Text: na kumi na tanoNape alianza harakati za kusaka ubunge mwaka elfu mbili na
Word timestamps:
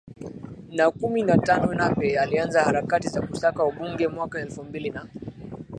na 0.71 0.91
kumi 0.91 1.23
na 1.23 1.37
tanoNape 1.37 2.19
alianza 2.19 2.63
harakati 2.63 3.07
za 3.09 3.21
kusaka 3.21 3.63
ubunge 3.65 4.07
mwaka 4.07 4.39
elfu 4.39 4.63
mbili 4.63 4.89
na 4.89 5.07